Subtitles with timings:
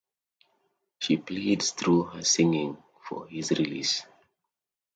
[0.97, 4.03] She pleads through her singing for his release.